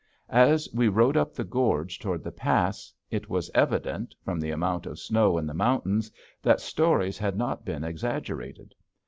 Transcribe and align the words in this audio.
As 0.31 0.67
we 0.73 0.87
rode 0.87 1.15
up 1.15 1.35
the 1.35 1.43
gorge 1.43 1.99
toward 1.99 2.23
the 2.23 2.31
pass, 2.31 2.91
it 3.11 3.29
was 3.29 3.51
evident, 3.53 4.15
from 4.25 4.39
the 4.39 4.49
amount 4.49 4.87
of 4.87 4.97
snow 4.97 5.37
in 5.37 5.45
the 5.45 5.53
mountains, 5.53 6.11
that 6.41 6.59
stories 6.59 7.19
had 7.19 7.37
not 7.37 7.65
been 7.65 7.83
exaggerated. 7.83 8.73